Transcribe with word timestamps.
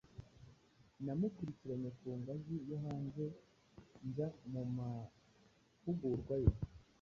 Namukurikiranye 1.05 1.89
ku 1.99 2.07
ngazi 2.19 2.55
yo 2.69 2.77
hanze 2.83 3.23
njya 4.07 4.27
mu 4.51 4.61
mahugurwa 4.75 6.35
ye, 6.43 6.53